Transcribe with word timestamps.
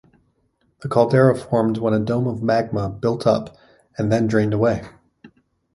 The 0.79 0.89
caldera 0.89 1.35
formed 1.37 1.77
when 1.77 1.93
a 1.93 1.99
dome 1.99 2.25
of 2.25 2.41
magma 2.41 2.89
built 2.89 3.27
up 3.27 3.55
and 3.99 4.11
then 4.11 4.25
drained 4.25 4.55
away. 4.55 4.89